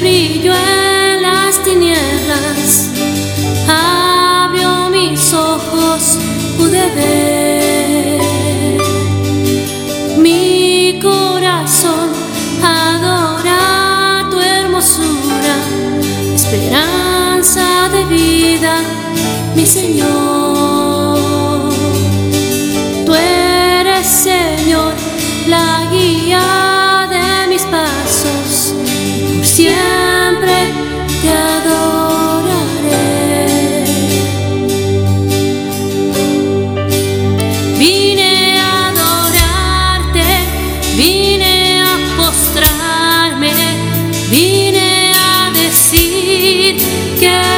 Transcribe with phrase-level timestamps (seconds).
[0.00, 2.90] brilló en las tinieblas,
[3.68, 6.18] abrió mis ojos,
[6.56, 8.20] pude ver.
[10.18, 12.10] Mi corazón
[12.62, 15.56] adora tu hermosura,
[16.34, 18.80] esperanza de vida,
[19.54, 20.08] mi Señor.
[23.04, 24.94] Tú eres, Señor,
[25.46, 25.87] la
[29.58, 30.56] siempre
[31.20, 32.94] te adoraré.
[37.76, 40.28] Vine a adorarte,
[40.96, 43.52] vine a postrarme,
[44.30, 46.76] vine a decir
[47.18, 47.57] que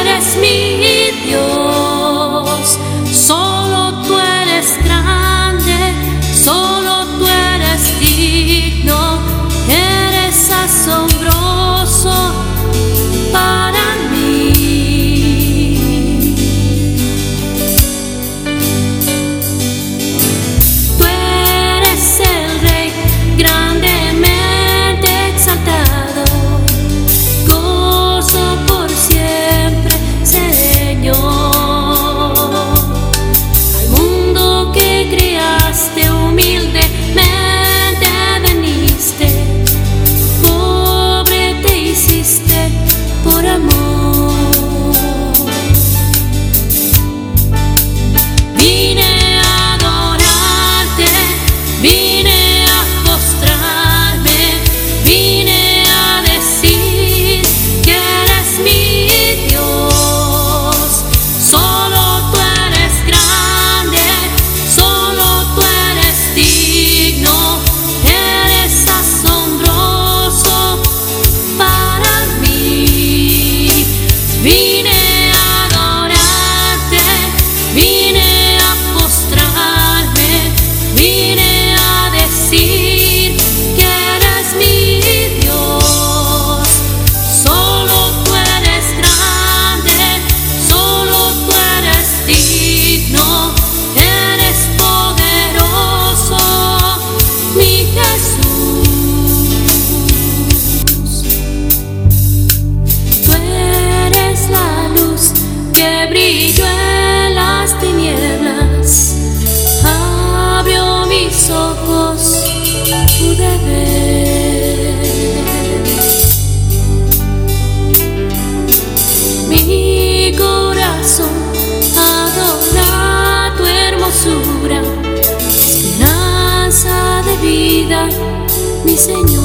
[128.85, 129.40] mi Señor.